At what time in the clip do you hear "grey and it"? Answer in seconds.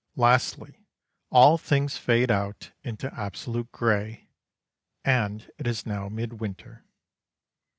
3.71-5.67